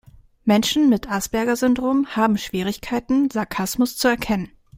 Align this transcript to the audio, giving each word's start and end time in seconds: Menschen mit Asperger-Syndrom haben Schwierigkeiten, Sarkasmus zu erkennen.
Menschen 0.45 0.89
mit 0.89 1.07
Asperger-Syndrom 1.07 2.15
haben 2.15 2.39
Schwierigkeiten, 2.39 3.29
Sarkasmus 3.29 3.97
zu 3.97 4.07
erkennen. 4.07 4.49